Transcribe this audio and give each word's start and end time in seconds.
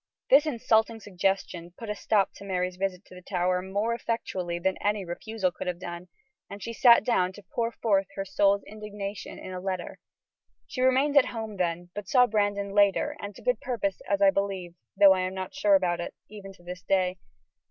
This 0.31 0.47
insulting 0.47 0.99
suggestion 0.99 1.75
put 1.77 1.87
a 1.91 1.93
stop 1.93 2.31
to 2.33 2.43
Mary's 2.43 2.75
visit 2.77 3.05
to 3.05 3.13
the 3.13 3.21
Tower 3.21 3.61
more 3.61 3.93
effectually 3.93 4.57
than 4.57 4.75
any 4.81 5.05
refusal 5.05 5.51
could 5.51 5.67
have 5.67 5.79
done, 5.79 6.07
and 6.49 6.63
she 6.63 6.73
sat 6.73 7.03
down 7.03 7.33
to 7.33 7.43
pour 7.53 7.71
forth 7.71 8.07
her 8.15 8.25
soul's 8.25 8.63
indignation 8.63 9.37
in 9.37 9.53
a 9.53 9.59
letter. 9.59 9.99
She 10.65 10.81
remained 10.81 11.17
at 11.17 11.25
home 11.27 11.57
then, 11.57 11.91
but 11.93 12.07
saw 12.07 12.25
Brandon 12.25 12.71
later, 12.73 13.15
and 13.19 13.35
to 13.35 13.43
good 13.43 13.61
purpose, 13.61 14.01
as 14.09 14.23
I 14.23 14.31
believe, 14.31 14.73
although 14.99 15.13
I 15.13 15.21
am 15.21 15.35
not 15.35 15.53
sure 15.53 15.75
about 15.75 15.99
it, 15.99 16.15
even 16.27 16.51
to 16.53 16.63
this 16.63 16.81
day. 16.81 17.19